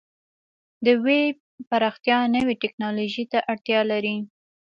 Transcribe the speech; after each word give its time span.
د 0.85 0.87
ویب 1.05 1.35
پراختیا 1.69 2.19
نوې 2.35 2.53
ټکنالوژۍ 2.61 3.25
ته 3.31 3.39
اړتیا 3.51 3.79
لري. 3.91 4.17